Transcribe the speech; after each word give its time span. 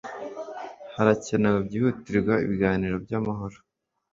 harakenewe 0.95 1.57
byihutirwa 1.67 2.33
ibiganiro 2.45 2.95
byamahoro 3.05 3.57